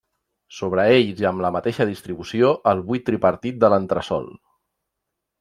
Sobre 0.59 0.85
ells 0.93 1.21
i 1.23 1.27
amb 1.31 1.43
la 1.45 1.51
mateixa 1.55 1.87
distribució, 1.89 2.49
el 2.73 2.81
buit 2.89 3.07
tripartit 3.11 3.61
de 3.67 3.71
l'entresòl. 3.75 4.29